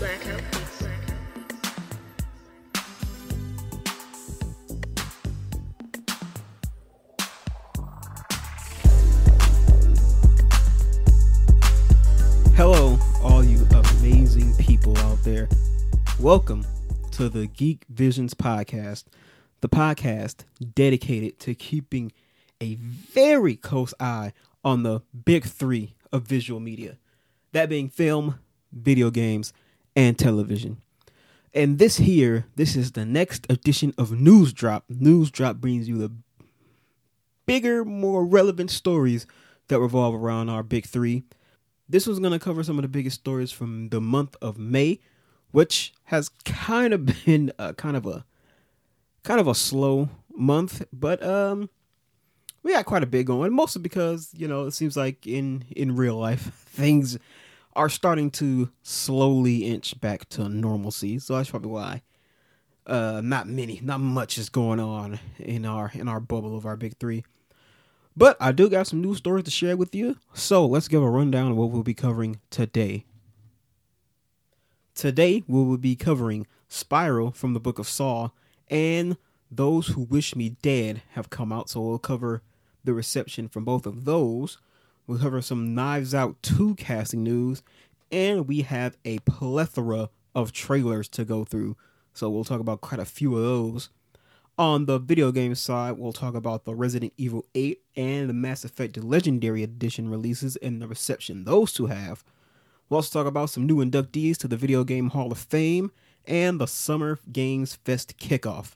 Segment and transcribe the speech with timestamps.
[0.00, 0.40] Blackout.
[12.56, 15.46] Hello, all you amazing people out there.
[16.18, 16.64] Welcome
[17.10, 19.04] to the Geek Visions Podcast,
[19.60, 22.10] the podcast dedicated to keeping
[22.62, 24.32] a very close eye
[24.64, 26.96] on the big three of visual media
[27.52, 28.38] that being film,
[28.72, 29.52] video games,
[29.96, 30.80] and television.
[31.52, 34.84] And this here, this is the next edition of News Drop.
[34.88, 36.12] News Drop brings you the
[37.46, 39.26] bigger, more relevant stories
[39.68, 41.24] that revolve around our big three.
[41.88, 45.00] This was going to cover some of the biggest stories from the month of May,
[45.50, 48.24] which has kind of been uh, kind of a
[49.22, 51.68] kind of a slow month, but um
[52.62, 55.96] we got quite a bit going, mostly because, you know, it seems like in in
[55.96, 57.18] real life things
[57.74, 61.18] are starting to slowly inch back to normalcy.
[61.18, 62.02] So that's probably why
[62.86, 66.76] uh not many, not much is going on in our in our bubble of our
[66.76, 67.24] big 3.
[68.16, 70.16] But I do got some new stories to share with you.
[70.34, 73.04] So let's give a rundown of what we'll be covering today.
[74.94, 78.30] Today we will be covering Spiral from the Book of Saw
[78.68, 79.16] and
[79.50, 81.70] Those Who Wish Me Dead have come out.
[81.70, 82.42] So we'll cover
[82.84, 84.58] the reception from both of those.
[85.06, 87.62] We'll cover some Knives Out 2 casting news,
[88.12, 91.76] and we have a plethora of trailers to go through.
[92.12, 93.90] So we'll talk about quite a few of those.
[94.58, 98.64] On the video game side, we'll talk about the Resident Evil 8 and the Mass
[98.64, 102.22] Effect Legendary Edition releases and the reception those two have.
[102.88, 105.92] We'll also talk about some new inductees to the Video Game Hall of Fame
[106.26, 108.72] and the Summer Games Fest kickoff.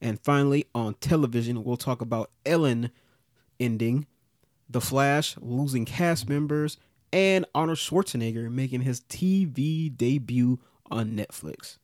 [0.00, 2.90] And finally, on television, we'll talk about Ellen
[3.58, 4.06] ending,
[4.68, 6.78] The Flash losing cast members,
[7.12, 10.58] and Arnold Schwarzenegger making his TV debut
[10.90, 11.78] on Netflix.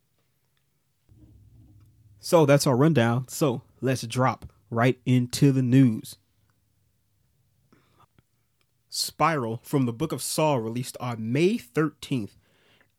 [2.19, 3.29] So that's our rundown.
[3.29, 6.17] So let's drop right into the news.
[8.89, 12.33] Spiral from the Book of Saw released on May 13th,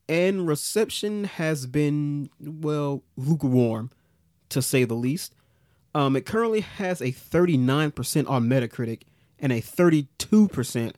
[0.08, 3.92] and reception has been, well, lukewarm
[4.50, 5.36] to say the least.
[5.94, 9.02] Um, it currently has a 39% on Metacritic
[9.42, 10.94] and a 32%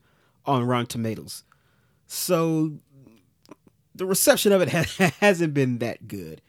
[0.45, 1.43] on Rotten Tomatoes.
[2.05, 2.73] So
[3.95, 4.69] the reception of it
[5.19, 6.41] hasn't been that good.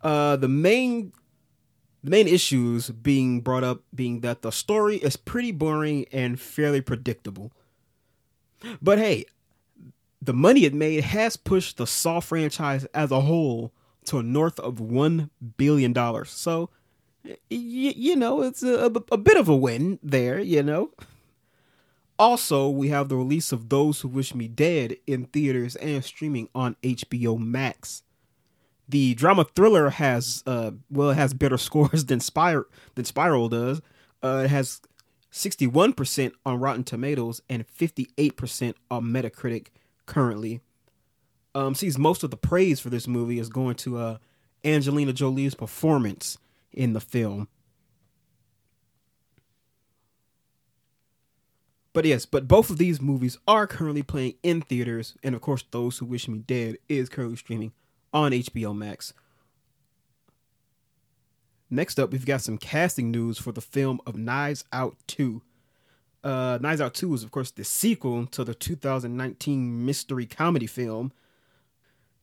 [0.00, 1.12] Uh, the main
[2.04, 6.80] the main issues being brought up being that the story is pretty boring and fairly
[6.80, 7.52] predictable.
[8.80, 9.24] But hey,
[10.20, 13.72] the money it made has pushed the Saw franchise as a whole
[14.06, 16.30] to north of one billion dollars.
[16.30, 16.70] So,
[17.24, 20.40] y- you know, it's a, a bit of a win there.
[20.40, 20.90] You know.
[22.22, 26.48] Also, we have the release of Those Who Wish Me Dead in theaters and streaming
[26.54, 28.04] on HBO Max.
[28.88, 33.82] The drama thriller has uh well it has better scores than Spiral than Spiral does.
[34.22, 34.80] Uh, it has
[35.32, 39.70] 61% on Rotten Tomatoes and 58% on Metacritic
[40.06, 40.60] currently.
[41.56, 44.18] Um sees most of the praise for this movie is going to uh
[44.64, 46.38] Angelina Jolie's performance
[46.72, 47.48] in the film.
[51.92, 55.64] But yes, but both of these movies are currently playing in theaters, and of course,
[55.70, 57.72] Those Who Wish Me Dead is currently streaming
[58.14, 59.12] on HBO Max.
[61.68, 65.42] Next up, we've got some casting news for the film of Knives Out 2.
[66.24, 71.12] Uh, Knives Out 2 is, of course, the sequel to the 2019 mystery comedy film.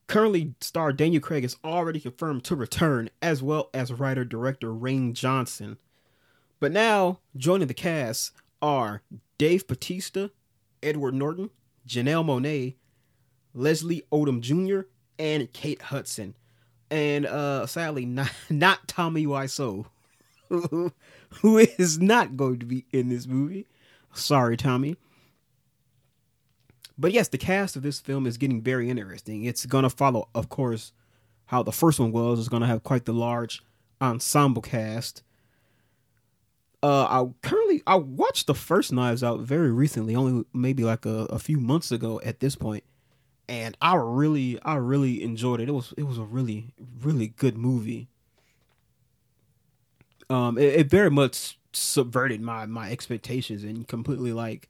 [0.07, 5.13] Currently, star Daniel Craig is already confirmed to return, as well as writer director Rian
[5.13, 5.77] Johnson.
[6.59, 8.31] But now, joining the cast
[8.61, 9.01] are
[9.37, 10.31] Dave Bautista,
[10.83, 11.49] Edward Norton,
[11.87, 12.75] Janelle Monáe,
[13.53, 14.87] Leslie Odom Jr.,
[15.17, 16.35] and Kate Hudson.
[16.91, 19.85] And uh sadly not not Tommy Wiseau,
[20.49, 23.67] who, is not going to be in this movie.
[24.13, 24.97] Sorry, Tommy.
[26.97, 29.45] But yes, the cast of this film is getting very interesting.
[29.45, 30.91] It's gonna follow, of course,
[31.45, 32.39] how the first one was.
[32.39, 33.61] It's gonna have quite the large
[34.01, 35.23] ensemble cast.
[36.81, 41.25] Uh, I currently I watched the first Knives Out very recently, only maybe like a,
[41.29, 42.85] a few months ago at this point,
[43.49, 45.67] and I really I really enjoyed it.
[45.67, 48.07] It was it was a really really good movie.
[50.29, 54.69] Um, it, it very much subverted my my expectations and completely like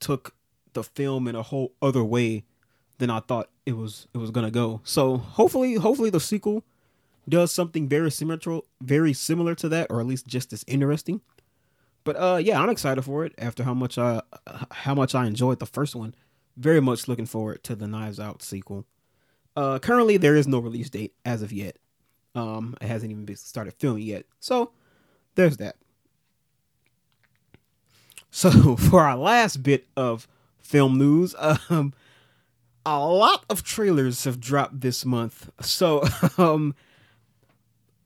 [0.00, 0.34] took
[0.74, 2.44] the film in a whole other way
[2.98, 4.82] than I thought it was it was gonna go.
[4.84, 6.62] So hopefully hopefully the sequel
[7.28, 11.20] does something very similar very similar to that or at least just as interesting.
[12.04, 14.22] But uh yeah, I'm excited for it after how much I
[14.70, 16.14] how much I enjoyed the first one.
[16.56, 18.86] Very much looking forward to the Knives Out sequel.
[19.56, 21.78] Uh, currently, there is no release date as of yet.
[22.34, 24.26] Um, it hasn't even been started filming yet.
[24.38, 24.72] So
[25.34, 25.76] there's that.
[28.30, 31.34] So for our last bit of film news,
[31.70, 31.94] um,
[32.84, 35.50] a lot of trailers have dropped this month.
[35.62, 36.04] So
[36.38, 36.74] um,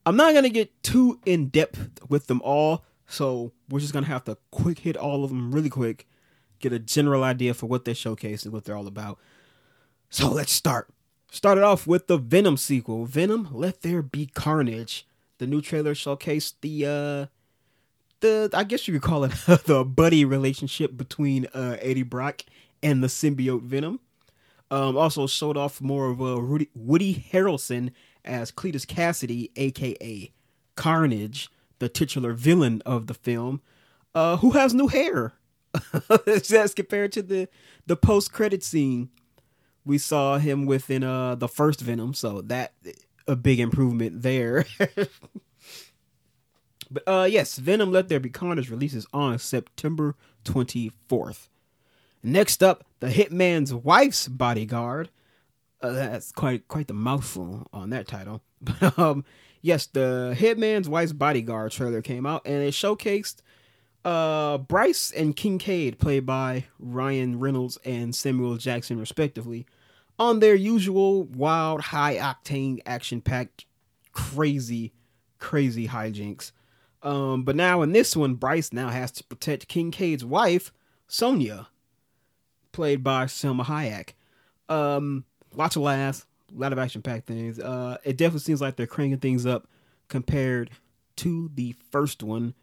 [0.06, 2.84] I'm not gonna get too in depth with them all.
[3.06, 6.06] So we're just gonna have to quick hit all of them really quick,
[6.58, 9.18] get a general idea for what they're showcasing, what they're all about.
[10.08, 10.88] So let's start.
[11.30, 15.06] Started off with the Venom sequel, Venom: Let There Be Carnage.
[15.38, 17.26] The new trailer showcased the uh
[18.20, 19.32] the I guess you could call it
[19.66, 22.42] the buddy relationship between uh Eddie Brock
[22.82, 24.00] and the symbiote Venom.
[24.72, 27.90] Um, also showed off more of uh, Rudy, Woody Harrelson
[28.24, 30.32] as Cletus Kasady, aka
[30.76, 33.60] Carnage, the titular villain of the film,
[34.14, 35.34] uh, who has new hair.
[36.26, 37.48] As compared to the
[37.86, 39.08] the post credit scene
[39.84, 42.72] we saw him within uh the first Venom, so that
[43.26, 44.64] a big improvement there.
[46.90, 51.48] but uh yes, Venom Let There Be Carnage releases on September 24th.
[52.22, 55.08] Next up, The Hitman's Wife's Bodyguard.
[55.82, 58.42] Uh, that's quite quite the mouthful on that title.
[58.62, 59.24] But um
[59.62, 63.36] yes, the Hitman's Wife's Bodyguard trailer came out and it showcased
[64.04, 69.66] uh Bryce and Kincaid played by Ryan Reynolds and Samuel Jackson respectively
[70.18, 73.64] on their usual wild high octane action packed
[74.12, 74.92] crazy
[75.38, 76.52] crazy hijinks
[77.02, 80.70] um but now in this one Bryce now has to protect Kincaid's wife
[81.08, 81.68] Sonia
[82.72, 84.10] played by Salma Hayek
[84.68, 85.24] um
[85.54, 88.86] lots of laughs a lot of action packed things uh it definitely seems like they're
[88.86, 89.68] cranking things up
[90.08, 90.70] compared
[91.16, 92.54] to the first one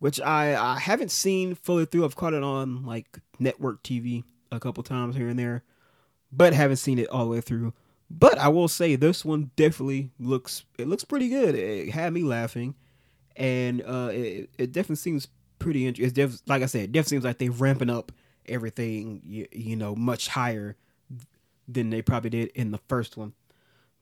[0.00, 2.04] which I, I haven't seen fully through.
[2.04, 5.62] I've caught it on like network TV a couple times here and there,
[6.32, 7.72] but haven't seen it all the way through.
[8.10, 11.54] But I will say this one definitely looks it looks pretty good.
[11.54, 12.74] It had me laughing,
[13.36, 15.28] and uh, it it definitely seems
[15.60, 16.14] pretty interesting.
[16.14, 18.10] Def- like I said, it definitely seems like they're ramping up
[18.46, 20.76] everything you, you know much higher
[21.72, 23.32] than they probably did in the first one.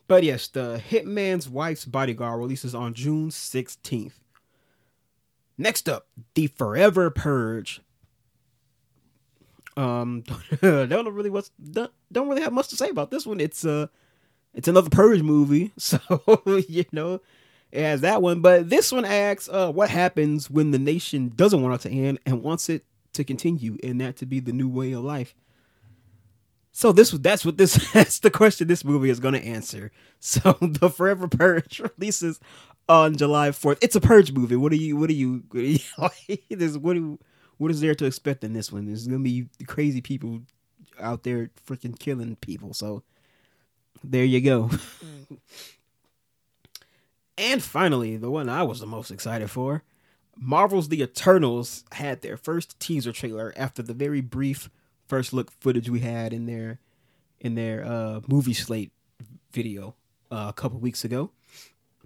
[0.07, 4.21] But yes, the Hitman's Wife's Bodyguard releases on June sixteenth.
[5.59, 7.83] Next up, the Forever Purge.
[9.77, 10.25] Um,
[10.61, 13.41] don't really what's don't, don't really have much to say about this one.
[13.41, 13.89] It's uh,
[14.55, 15.99] it's another Purge movie, so
[16.69, 17.21] you know,
[17.71, 18.41] it has that one.
[18.41, 22.19] But this one asks, uh, what happens when the nation doesn't want it to end
[22.25, 25.35] and wants it to continue, and that to be the new way of life.
[26.73, 29.91] So this that's what this that's the question this movie is going to answer.
[30.21, 32.41] So the Forever Purge releases
[32.89, 33.79] on July fourth.
[33.81, 34.57] It's a purge movie.
[34.57, 34.97] What are you?
[34.97, 35.45] What are you?
[35.53, 37.21] What, are you, what, do,
[37.57, 38.87] what is there to expect in this one?
[38.87, 40.41] There's gonna be crazy people
[40.99, 42.75] out there freaking killing people.
[42.75, 43.05] So
[44.03, 44.71] there you go.
[47.39, 49.85] and finally, the one I was the most excited for.
[50.37, 54.69] Marvel's The Eternals had their first teaser trailer after the very brief
[55.09, 56.79] first look footage we had in their
[57.41, 58.93] in their uh, movie slate
[59.53, 59.95] video
[60.31, 61.31] uh, a couple weeks ago.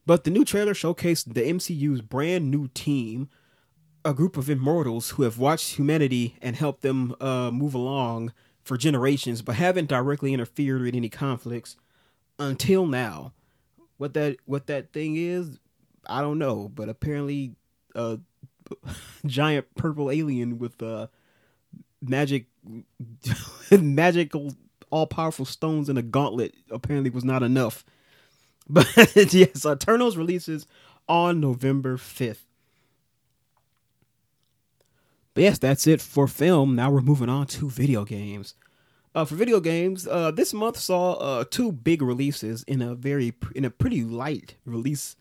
[0.04, 3.28] But the new trailer showcased the MCU's brand new team,
[4.04, 8.32] a group of immortals who have watched humanity and helped them uh, move along
[8.64, 11.76] for generations, but haven't directly interfered with any conflicts
[12.38, 13.32] until now.
[13.98, 15.58] What that what that thing is,
[16.06, 17.54] I don't know, but apparently
[17.94, 18.18] a
[19.26, 21.06] giant purple alien with uh,
[22.00, 22.46] magic
[23.70, 24.54] magical
[24.90, 27.84] all powerful stones and a gauntlet apparently was not enough
[28.68, 30.66] but yes, Eternals releases
[31.08, 32.44] on November 5th.
[35.34, 36.76] But yes, that's it for film.
[36.76, 38.54] Now we're moving on to video games.
[39.14, 43.34] Uh, for video games, uh, this month saw uh, two big releases in a very
[43.54, 45.16] in a pretty light release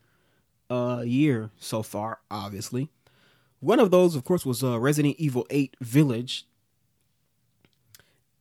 [0.70, 2.20] uh, year so far.
[2.30, 2.90] Obviously,
[3.60, 6.46] one of those, of course, was uh, Resident Evil 8 Village,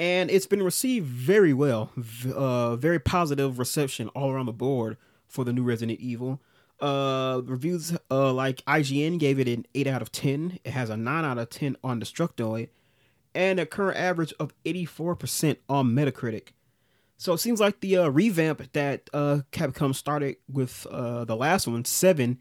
[0.01, 1.91] and it's been received very well,
[2.35, 4.97] uh, very positive reception all around the board
[5.29, 6.41] for the new Resident Evil.
[6.81, 10.59] Uh, reviews uh, like IGN gave it an 8 out of 10.
[10.65, 12.71] It has a 9 out of 10 on Destructoid
[13.35, 16.49] and a current average of 84% on Metacritic.
[17.19, 21.67] So it seems like the uh, revamp that uh, Capcom started with uh, the last
[21.67, 22.39] one, 7,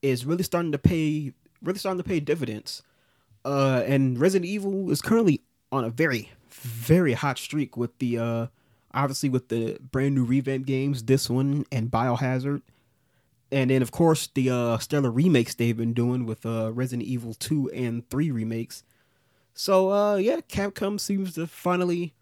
[0.00, 2.82] is really starting to pay really starting to pay dividends.
[3.44, 6.30] And Resident Evil is currently on a very
[6.60, 8.46] very hot streak with the uh
[8.92, 12.62] obviously with the brand new revamp games, this one and Biohazard.
[13.50, 17.34] And then of course the uh stellar remakes they've been doing with uh Resident Evil
[17.34, 18.82] 2 and 3 remakes.
[19.54, 22.14] So uh yeah, Capcom seems to finally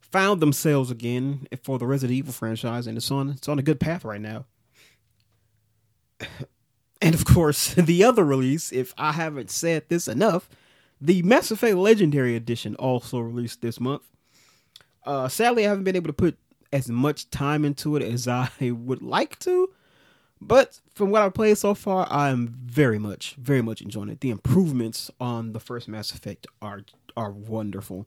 [0.00, 3.80] found themselves again for the Resident Evil franchise, and it's on it's on a good
[3.80, 4.46] path right now.
[7.02, 10.48] And of course, the other release, if I haven't said this enough,
[11.02, 14.02] the Mass Effect Legendary Edition also released this month.
[15.04, 16.38] Uh, sadly, I haven't been able to put
[16.72, 19.70] as much time into it as I would like to,
[20.40, 24.20] but from what I've played so far, I'm very much, very much enjoying it.
[24.20, 26.82] The improvements on the first Mass Effect are
[27.16, 28.06] are wonderful,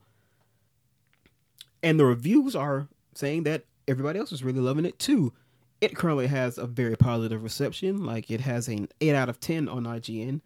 [1.84, 5.34] and the reviews are saying that everybody else is really loving it too.
[5.82, 9.68] It currently has a very positive reception, like it has an 8 out of 10
[9.68, 10.40] on IGN,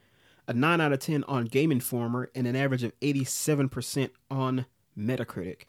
[0.49, 4.65] a 9 out of 10 on Game Informer, and an average of 87% on
[4.97, 5.61] Metacritic.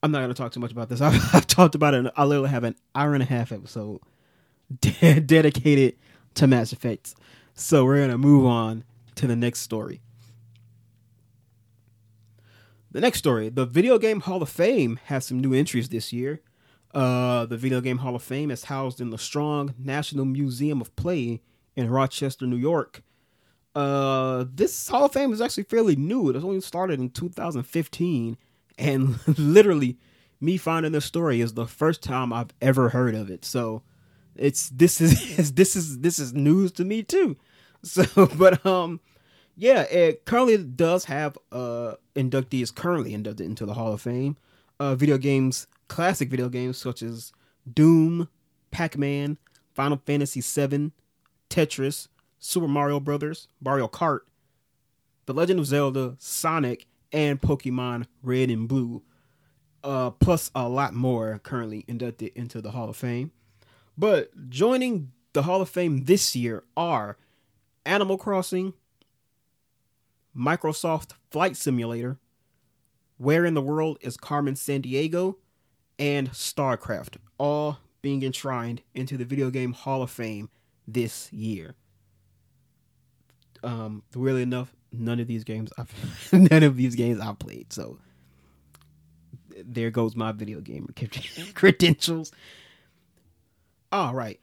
[0.00, 1.00] I'm not going to talk too much about this.
[1.02, 2.10] I've, I've, talked about it.
[2.16, 4.00] I literally have an hour and a half episode
[4.80, 5.96] de- dedicated
[6.34, 7.16] to Mass Effect.
[7.54, 8.84] So we're going to move on
[9.16, 10.00] to the next story.
[12.92, 16.42] The next story the Video Game Hall of Fame has some new entries this year.
[16.94, 20.94] Uh, the Video Game Hall of Fame is housed in the Strong National Museum of
[20.94, 21.40] Play
[21.76, 23.02] in Rochester, New York.
[23.74, 26.28] Uh, this Hall of Fame is actually fairly new.
[26.28, 28.36] It was only started in 2015,
[28.78, 29.98] and literally,
[30.40, 33.44] me finding this story is the first time I've ever heard of it.
[33.44, 33.82] So,
[34.36, 37.36] it's this is this is this is news to me too.
[37.84, 38.04] So,
[38.38, 39.00] but um,
[39.56, 44.36] yeah, it currently does have uh inductees currently inducted into the Hall of Fame.
[44.78, 47.32] Uh, video games classic video games such as
[47.70, 48.28] Doom,
[48.70, 49.36] Pac Man,
[49.74, 50.90] Final Fantasy VII,
[51.52, 54.20] Tetris, Super Mario Brothers, Mario Kart,
[55.26, 59.02] The Legend of Zelda, Sonic, and Pokemon Red and Blue,
[59.84, 63.32] uh, plus a lot more currently inducted into the Hall of Fame.
[63.98, 67.18] But joining the Hall of Fame this year are
[67.84, 68.72] Animal Crossing,
[70.34, 72.16] Microsoft Flight Simulator,
[73.18, 75.36] Where in the World is Carmen Sandiego,
[75.98, 80.48] and StarCraft, all being enshrined into the Video Game Hall of Fame
[80.86, 81.74] this year.
[83.62, 87.72] Um, really enough, none of these games I've none of these games I've played.
[87.72, 87.98] So
[89.64, 90.88] there goes my video game
[91.54, 92.32] credentials.
[93.90, 94.40] All right.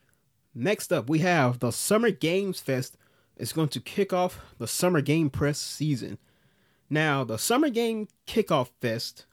[0.53, 2.97] Next up, we have the Summer Games Fest.
[3.37, 6.17] It's going to kick off the Summer Game Press season.
[6.89, 9.25] Now, the Summer Game Kickoff Fest,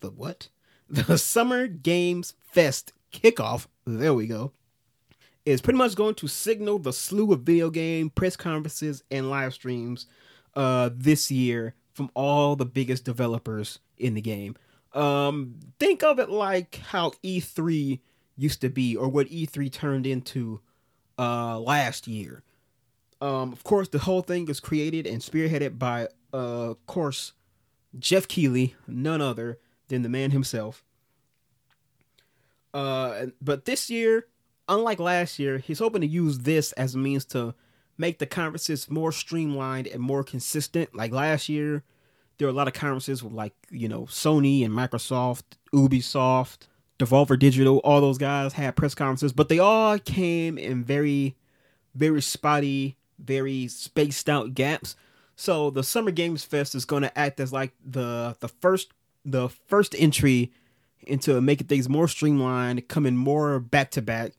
[0.00, 0.48] the what?
[0.88, 4.52] the Summer Games Fest kickoff, there we go,
[5.44, 9.54] is pretty much going to signal the slew of video game press conferences and live
[9.54, 10.06] streams
[10.54, 14.56] uh, this year from all the biggest developers in the game.
[14.92, 18.00] Um, think of it like how E3
[18.36, 20.60] used to be, or what E3 turned into
[21.18, 22.42] uh, last year.
[23.20, 27.32] Um, of course, the whole thing is created and spearheaded by, uh, of course,
[27.98, 29.58] Jeff Keighley, none other
[29.88, 30.82] than the man himself.
[32.74, 34.26] Uh, but this year,
[34.68, 37.54] unlike last year, he's hoping to use this as a means to
[37.98, 40.94] make the conferences more streamlined and more consistent.
[40.94, 41.82] Like last year,
[42.38, 45.42] there were a lot of conferences with like you know Sony and Microsoft,
[45.72, 51.36] Ubisoft, Devolver Digital, all those guys had press conferences, but they all came in very,
[51.94, 54.94] very spotty, very spaced out gaps.
[55.34, 58.92] So the Summer Games Fest is going to act as like the the first
[59.24, 60.52] the first entry
[61.04, 64.32] into making things more streamlined, coming more back to back,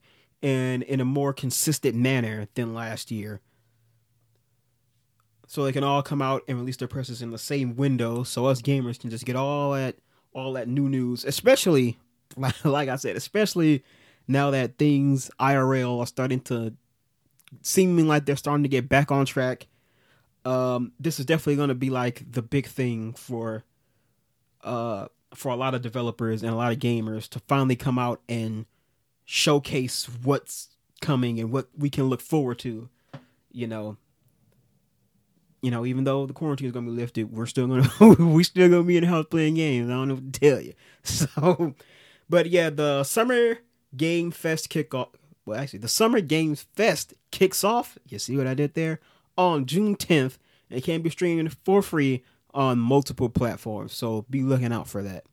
[0.44, 3.40] and in a more consistent manner than last year.
[5.46, 8.44] So they can all come out and release their presses in the same window, so
[8.46, 9.96] us gamers can just get all that
[10.34, 11.98] all that new news, especially
[12.64, 13.84] like I said, especially
[14.28, 16.74] now that things IRL are starting to
[17.62, 19.66] seeming like they're starting to get back on track.
[20.44, 23.64] Um, this is definitely going to be like the big thing for
[24.62, 28.20] uh for a lot of developers and a lot of gamers to finally come out
[28.28, 28.66] and
[29.24, 30.68] showcase what's
[31.00, 32.88] coming and what we can look forward to.
[33.52, 33.96] You know,
[35.62, 37.88] you know, even though the quarantine is gonna be lifted, we're still gonna
[38.24, 39.88] we still gonna be in the house playing games.
[39.88, 40.74] I don't know what to tell you.
[41.04, 41.74] So,
[42.30, 43.58] but yeah, the summer
[43.94, 45.08] game fest kickoff.
[45.44, 47.98] Well, actually, the summer games fest kicks off.
[48.08, 49.00] You see what I did there
[49.36, 50.38] on June 10th.
[50.70, 53.92] It can be streamed for free on multiple platforms.
[53.92, 55.24] So be looking out for that.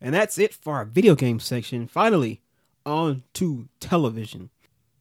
[0.00, 1.86] And that's it for our video game section.
[1.86, 2.40] Finally,
[2.88, 4.50] on to television.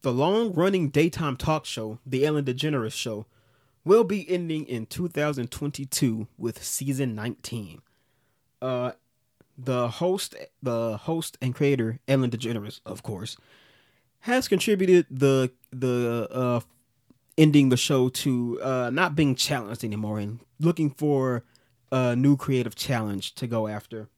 [0.02, 3.26] The long running daytime talk show, The Ellen DeGeneres Show,
[3.84, 7.82] will be ending in 2022 with season 19.
[8.62, 8.92] Uh,
[9.58, 13.38] the host, the host and creator, Ellen DeGeneres, of course,
[14.22, 16.60] has contributed the the uh,
[17.38, 21.44] ending the show to uh, not being challenged anymore and looking for
[21.92, 24.10] a new creative challenge to go after.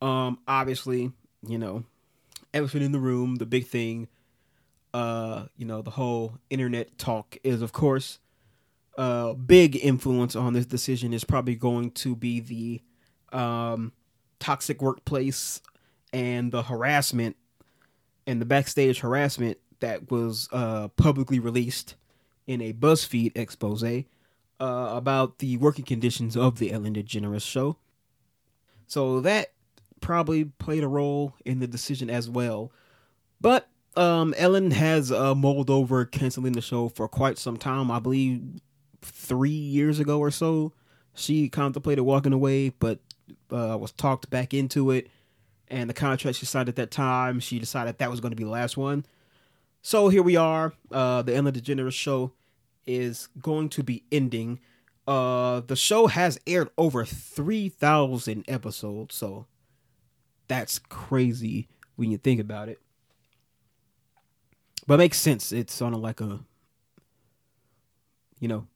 [0.00, 1.12] Um, obviously,
[1.46, 1.84] you know,
[2.54, 4.08] elephant in the room, the big thing,
[4.94, 8.18] uh, you know, the whole internet talk is, of course,
[8.98, 13.92] a uh, big influence on this decision is probably going to be the um,
[14.40, 15.60] toxic workplace
[16.12, 17.36] and the harassment
[18.26, 21.94] and the backstage harassment that was uh, publicly released
[22.46, 24.04] in a BuzzFeed expose uh,
[24.58, 27.76] about the working conditions of the Ellen DeGeneres show.
[28.86, 29.52] So that
[30.00, 32.72] probably played a role in the decision as well.
[33.40, 37.90] But um, Ellen has uh, mulled over canceling the show for quite some time.
[37.90, 38.42] I believe
[39.02, 40.72] three years ago or so.
[41.14, 43.00] She contemplated walking away, but
[43.50, 45.08] uh, was talked back into it.
[45.68, 48.44] And the contract she signed at that time, she decided that was going to be
[48.44, 49.04] the last one.
[49.82, 50.72] So here we are.
[50.90, 52.32] Uh, the Ellen DeGeneres show
[52.86, 54.60] is going to be ending.
[55.06, 59.46] Uh, the show has aired over 3,000 episodes, so
[60.50, 62.80] that's crazy when you think about it.
[64.84, 65.52] But it makes sense.
[65.52, 66.40] It's on a, like a,
[68.40, 68.66] you know,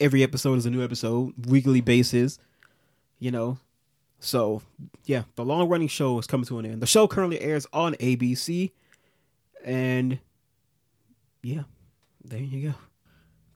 [0.00, 2.40] every episode is a new episode, weekly basis,
[3.20, 3.58] you know.
[4.18, 4.62] So,
[5.04, 6.82] yeah, the long running show is coming to an end.
[6.82, 8.72] The show currently airs on ABC.
[9.64, 10.18] And,
[11.44, 11.62] yeah,
[12.24, 12.74] there you go.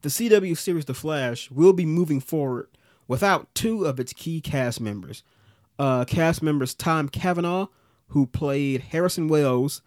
[0.01, 2.69] The CW series The Flash will be moving forward
[3.05, 5.23] without two of its key cast members.
[5.79, 7.67] Uh, cast members Tom Cavanagh,
[8.09, 9.81] who played Harrison Wells,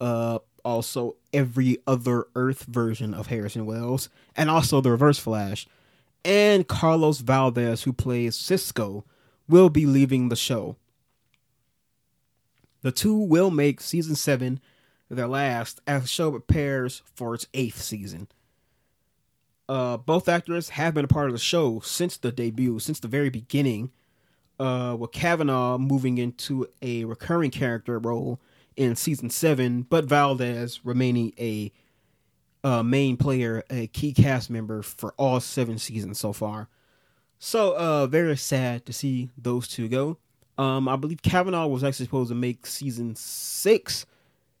[0.00, 5.68] uh, also every other Earth version of Harrison Wells, and also the Reverse Flash,
[6.24, 9.04] and Carlos Valdes, who plays Cisco,
[9.48, 10.74] will be leaving the show.
[12.82, 14.60] The two will make season seven
[15.08, 18.26] their last as the show prepares for its eighth season.
[19.68, 23.08] Uh, both actors have been a part of the show since the debut, since the
[23.08, 23.90] very beginning.
[24.58, 28.40] Uh, with Cavanagh moving into a recurring character role
[28.76, 31.72] in season seven, but Valdes remaining a
[32.64, 36.68] uh, main player, a key cast member for all seven seasons so far.
[37.38, 40.18] So, uh, very sad to see those two go.
[40.58, 44.06] Um, I believe Cavanagh was actually supposed to make season six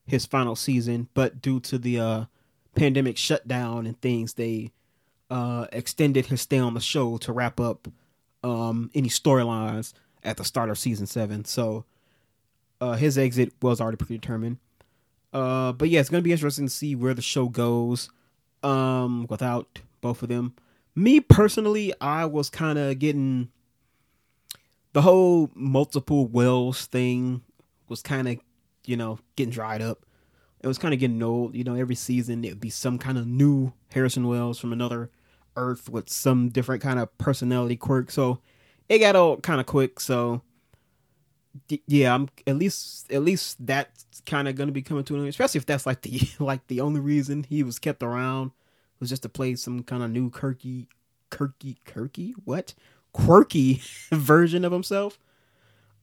[0.06, 2.24] his final season, but due to the uh,
[2.74, 4.72] pandemic shutdown and things, they
[5.30, 7.88] uh, extended his stay on the show to wrap up
[8.46, 11.44] um, any storylines at the start of season seven.
[11.44, 11.84] So
[12.80, 14.58] uh, his exit was already predetermined.
[15.32, 18.08] Uh, but yeah, it's gonna be interesting to see where the show goes
[18.62, 20.54] um, without both of them.
[20.94, 23.48] Me personally, I was kind of getting
[24.92, 27.42] the whole multiple Wells thing
[27.88, 28.38] was kind of
[28.84, 30.06] you know getting dried up.
[30.60, 31.56] It was kind of getting old.
[31.56, 35.10] You know, every season it would be some kind of new Harrison Wells from another
[35.56, 38.10] Earth with some different kind of personality quirk.
[38.10, 38.40] So
[38.88, 40.00] it got old kind of quick.
[40.00, 40.42] So
[41.86, 45.28] yeah, I'm at least at least that's kind of gonna be coming to an end,
[45.28, 48.52] especially if that's like the like the only reason he was kept around
[49.00, 50.88] was just to play some kind of new quirky,
[51.30, 52.74] quirky, quirky, what
[53.12, 55.18] quirky version of himself.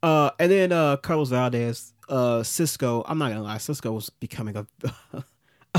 [0.02, 3.04] Uh, and then uh, Carlos Valdes, uh, Cisco.
[3.08, 4.68] I'm not gonna lie, Cisco was becoming a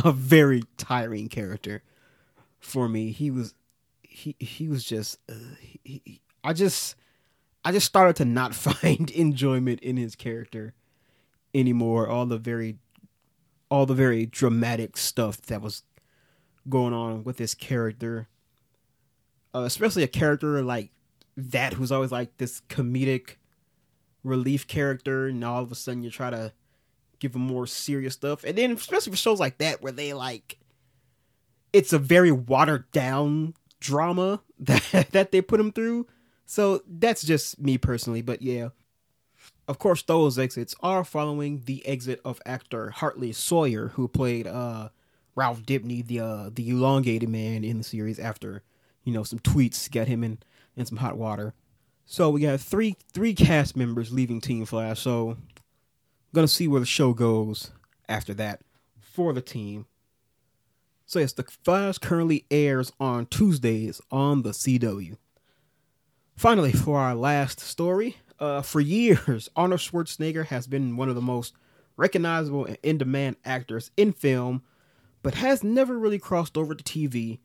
[0.04, 1.82] a very tiring character
[2.58, 3.10] for me.
[3.10, 3.54] He was
[4.14, 6.94] he he was just uh, he, he, I just
[7.64, 10.74] I just started to not find enjoyment in his character
[11.52, 12.08] anymore.
[12.08, 12.78] All the very
[13.68, 15.82] all the very dramatic stuff that was
[16.68, 18.28] going on with this character.
[19.52, 20.90] Uh, especially a character like
[21.36, 23.36] that who's always like this comedic
[24.22, 26.52] relief character and all of a sudden you try to
[27.18, 28.44] give him more serious stuff.
[28.44, 30.58] And then especially for shows like that where they like
[31.72, 36.06] it's a very watered down drama that that they put him through.
[36.46, 38.70] So that's just me personally, but yeah.
[39.66, 44.90] Of course, those exits are following the exit of actor Hartley Sawyer, who played uh,
[45.34, 48.18] Ralph Dibny, the uh, the elongated man in the series.
[48.18, 48.62] After
[49.04, 50.38] you know some tweets got him in
[50.76, 51.54] in some hot water.
[52.04, 55.00] So we got three three cast members leaving Team Flash.
[55.00, 55.38] So
[56.34, 57.70] gonna see where the show goes
[58.08, 58.60] after that
[59.00, 59.86] for the team.
[61.06, 65.16] So yes, the Flash currently airs on Tuesdays on the CW.
[66.36, 71.20] Finally, for our last story, uh, for years, Arnold Schwarzenegger has been one of the
[71.20, 71.54] most
[71.96, 74.62] recognizable and in-demand actors in film,
[75.22, 77.38] but has never really crossed over to TV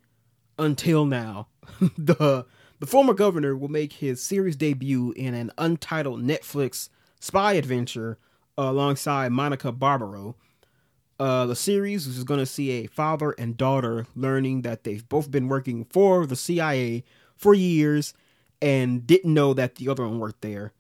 [0.58, 1.48] until now.
[1.98, 2.46] the
[2.80, 6.88] the former governor will make his series debut in an untitled Netflix
[7.20, 8.18] spy adventure
[8.58, 10.38] alongside Monica Barbaro
[11.20, 15.30] uh, the series is going to see a father and daughter learning that they've both
[15.30, 17.04] been working for the CIA
[17.36, 18.14] for years
[18.62, 20.74] and didn't know that the other one worked there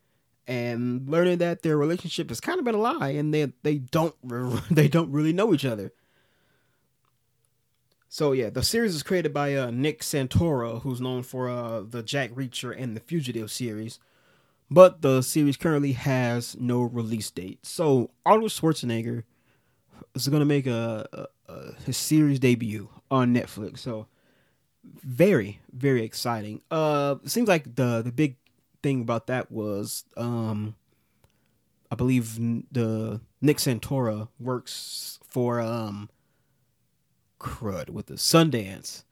[0.49, 4.15] and learning that their relationship has kind of been a lie and they they don't
[4.71, 5.93] they don't really know each other.
[8.12, 12.02] So yeah, the series is created by uh, Nick Santora, who's known for uh, the
[12.02, 13.99] Jack Reacher and the Fugitive series,
[14.71, 17.63] but the series currently has no release date.
[17.63, 19.25] So Arnold Schwarzenegger
[20.16, 23.80] is going to make a, a, a, his series debut on Netflix.
[23.80, 24.08] So
[24.84, 26.62] very very exciting.
[26.72, 28.38] Uh, seems like the the big
[28.82, 30.76] thing about that was um
[31.92, 32.36] I believe
[32.72, 36.10] the Nick Santora works for um
[37.40, 39.04] crud with the Skydance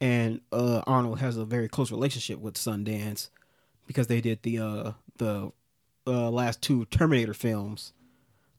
[0.00, 3.30] and uh Arnold has a very close relationship with Skydance
[3.86, 5.52] because they did the uh the
[6.06, 7.92] uh last two Terminator films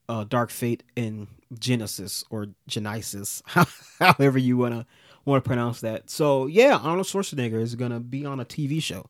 [0.10, 3.42] uh Dark Fate and Genesis or Genesis
[4.00, 4.86] however you want to
[5.26, 6.10] want to pronounce that.
[6.10, 9.10] So, yeah, Arnold Schwarzenegger is to be on a TV show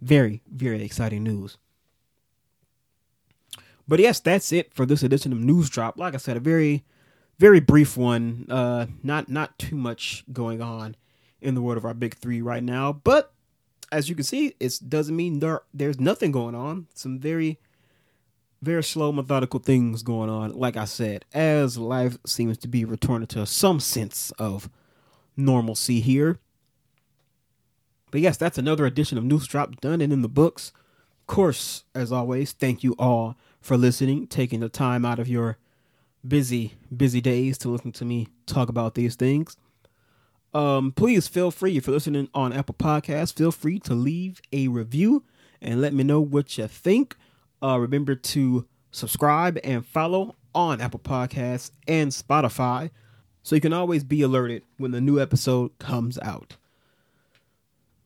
[0.00, 1.58] very, very exciting news.
[3.88, 5.96] But yes, that's it for this edition of News Drop.
[5.98, 6.84] Like I said, a very,
[7.38, 8.46] very brief one.
[8.48, 10.96] Uh, not not too much going on
[11.40, 12.92] in the world of our big three right now.
[12.92, 13.32] But
[13.92, 16.88] as you can see, it doesn't mean there there's nothing going on.
[16.94, 17.60] Some very,
[18.66, 20.50] very slow, methodical things going on.
[20.50, 24.68] Like I said, as life seems to be returning to some sense of
[25.36, 26.40] normalcy here.
[28.10, 30.72] But yes, that's another edition of News Drop done and in the books.
[31.20, 35.58] Of course, as always, thank you all for listening, taking the time out of your
[36.26, 39.56] busy, busy days to listen to me talk about these things.
[40.52, 44.66] Um, please feel free if you're listening on Apple Podcasts, feel free to leave a
[44.66, 45.22] review
[45.62, 47.16] and let me know what you think.
[47.66, 52.90] Uh, remember to subscribe and follow on Apple Podcasts and Spotify
[53.42, 56.56] so you can always be alerted when the new episode comes out.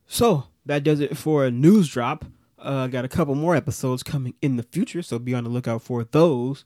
[0.06, 2.24] So that does it for a news drop.
[2.58, 5.82] Uh, got a couple more episodes coming in the future, so be on the lookout
[5.82, 6.64] for those.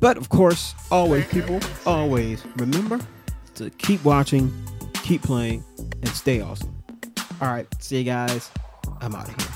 [0.00, 2.98] But of course, always, people, always remember
[3.56, 4.52] to keep watching,
[5.02, 6.82] keep playing, and stay awesome.
[7.42, 8.50] All right, see you guys.
[9.02, 9.53] I'm out of here.